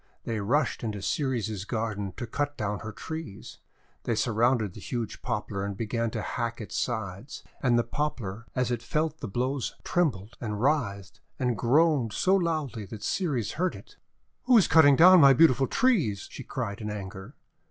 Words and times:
They 0.23 0.39
rushed 0.39 0.83
into 0.83 0.99
Ceres's 0.99 1.63
garden 1.63 2.13
to 2.17 2.25
cut 2.25 2.57
down 2.57 2.79
her 2.79 2.91
trees. 2.91 3.59
They 4.05 4.15
surrounded 4.15 4.73
the 4.73 4.79
huge 4.79 5.21
Poplar 5.21 5.63
and 5.63 5.77
began 5.77 6.09
to 6.09 6.23
hack 6.23 6.59
its 6.59 6.75
sides. 6.75 7.43
And 7.61 7.77
the 7.77 7.83
Poplar 7.83 8.47
as 8.55 8.71
it 8.71 8.81
felt 8.81 9.19
the 9.19 9.27
blows 9.27 9.75
trembled 9.83 10.37
and 10.41 10.59
writhed 10.59 11.19
and 11.37 11.55
groaned 11.55 12.13
so 12.13 12.35
loudly 12.35 12.85
that 12.85 13.03
Ceres 13.03 13.51
heard 13.51 13.75
it. 13.75 13.97
'Who 14.45 14.57
is 14.57 14.67
cutting 14.67 14.95
down 14.95 15.21
my 15.21 15.33
beautiful 15.33 15.67
trees?' 15.67 16.27
she 16.31 16.43
cried 16.43 16.81
in 16.81 16.89
anger. 16.89 17.35